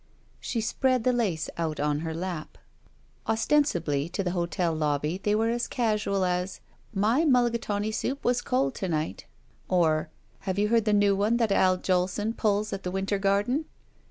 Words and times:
She 0.39 0.61
spread 0.61 1.03
the 1.03 1.13
lace 1.13 1.47
out 1.59 1.79
on 1.79 1.99
her 1.99 2.15
lap. 2.15 2.57
Ostensibly 3.27 4.09
to 4.09 4.23
the 4.23 4.31
hotel 4.31 4.73
lobby 4.73 5.19
they 5.21 5.35
were 5.35 5.49
as 5.51 5.67
casual 5.67 6.25
as, 6.25 6.59
"My 6.91 7.23
mulligatawny 7.23 7.91
soup 7.91 8.25
was 8.25 8.41
cold 8.41 8.73
to 8.73 8.89
night," 8.89 9.25
or, 9.67 10.09
"Have 10.39 10.57
you 10.57 10.69
heard 10.69 10.85
the 10.85 10.91
new 10.93 11.15
one 11.15 11.37
that 11.37 11.51
Al 11.51 11.77
Jolson 11.77 12.33
pulls 12.35 12.73
at 12.73 12.81
the 12.81 12.89
Winter 12.89 13.19
Garden?" 13.19 13.65